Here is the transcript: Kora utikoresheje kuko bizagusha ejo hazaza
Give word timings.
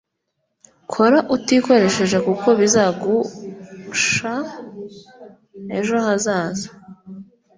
Kora 0.93 1.19
utikoresheje 1.35 2.17
kuko 2.27 2.47
bizagusha 2.59 4.33
ejo 5.77 5.95
hazaza 6.05 6.67